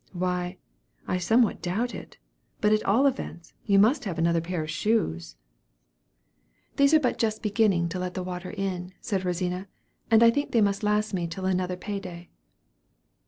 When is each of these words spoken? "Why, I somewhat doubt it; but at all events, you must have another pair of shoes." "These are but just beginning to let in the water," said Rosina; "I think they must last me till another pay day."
"Why, 0.13 0.57
I 1.07 1.19
somewhat 1.19 1.61
doubt 1.61 1.93
it; 1.93 2.17
but 2.59 2.71
at 2.71 2.81
all 2.85 3.05
events, 3.05 3.53
you 3.65 3.77
must 3.77 4.05
have 4.05 4.17
another 4.17 4.41
pair 4.41 4.63
of 4.63 4.71
shoes." 4.71 5.35
"These 6.77 6.95
are 6.95 6.99
but 6.99 7.19
just 7.19 7.43
beginning 7.43 7.87
to 7.89 7.99
let 7.99 8.07
in 8.07 8.13
the 8.13 8.23
water," 8.23 8.51
said 8.99 9.23
Rosina; 9.23 9.67
"I 10.09 10.31
think 10.31 10.53
they 10.53 10.59
must 10.61 10.81
last 10.81 11.13
me 11.13 11.27
till 11.27 11.45
another 11.45 11.77
pay 11.77 11.99
day." 11.99 12.31